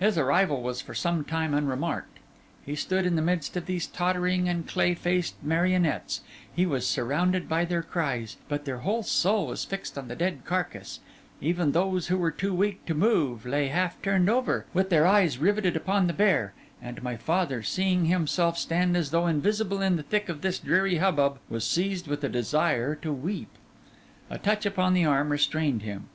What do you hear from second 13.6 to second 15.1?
half turned over, with their